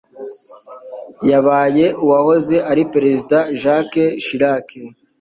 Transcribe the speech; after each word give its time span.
Yabaye 1.29 1.85
uwahoze 2.03 2.55
ari 2.71 2.83
perezida 2.93 3.37
Jacques 3.61 4.11
Chirac 4.25 4.67